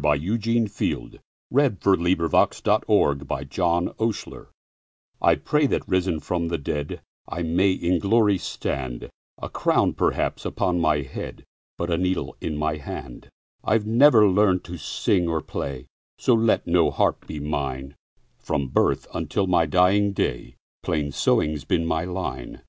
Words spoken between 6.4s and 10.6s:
the dead,I may in glory stand—A crown, perhaps,